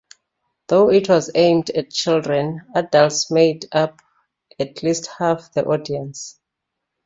[0.65, 3.99] Though it was aimed at children, adults made up
[4.59, 6.39] at least half the audience.